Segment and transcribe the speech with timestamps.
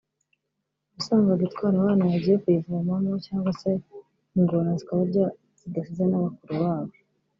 [0.95, 3.69] wasangaga itwara abana bagiye kuyivomamo cyangwa se
[4.37, 5.25] ingona zikabarya
[5.59, 6.93] zidasize na bakuru babo